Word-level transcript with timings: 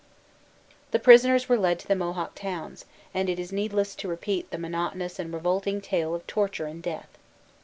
The 0.89 0.97
prisoners 0.97 1.47
were 1.47 1.59
led 1.59 1.77
to 1.77 1.87
the 1.87 1.95
Mohawk 1.95 2.33
towns; 2.33 2.85
and 3.13 3.29
it 3.29 3.37
is 3.37 3.51
needless 3.51 3.93
to 3.97 4.07
repeat 4.07 4.49
the 4.49 4.57
monotonous 4.57 5.19
and 5.19 5.31
revolting 5.31 5.79
tale 5.79 6.15
of 6.15 6.25
torture 6.25 6.65
and 6.65 6.81
death. 6.81 7.19